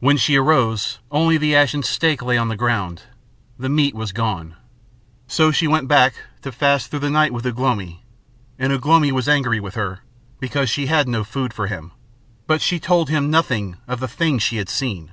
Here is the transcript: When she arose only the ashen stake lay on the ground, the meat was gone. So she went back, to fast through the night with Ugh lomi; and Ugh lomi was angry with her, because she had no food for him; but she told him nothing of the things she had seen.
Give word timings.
When 0.00 0.18
she 0.18 0.36
arose 0.36 0.98
only 1.10 1.38
the 1.38 1.56
ashen 1.56 1.82
stake 1.82 2.20
lay 2.20 2.36
on 2.36 2.48
the 2.48 2.54
ground, 2.54 3.04
the 3.58 3.70
meat 3.70 3.94
was 3.94 4.12
gone. 4.12 4.56
So 5.26 5.50
she 5.50 5.66
went 5.66 5.88
back, 5.88 6.16
to 6.42 6.52
fast 6.52 6.90
through 6.90 7.00
the 7.00 7.08
night 7.08 7.32
with 7.32 7.46
Ugh 7.46 7.58
lomi; 7.58 8.02
and 8.58 8.74
Ugh 8.74 8.84
lomi 8.84 9.10
was 9.10 9.26
angry 9.26 9.58
with 9.58 9.74
her, 9.74 10.00
because 10.38 10.68
she 10.68 10.84
had 10.88 11.08
no 11.08 11.24
food 11.24 11.54
for 11.54 11.66
him; 11.66 11.92
but 12.46 12.60
she 12.60 12.78
told 12.78 13.08
him 13.08 13.30
nothing 13.30 13.78
of 13.88 14.00
the 14.00 14.06
things 14.06 14.42
she 14.42 14.58
had 14.58 14.68
seen. 14.68 15.12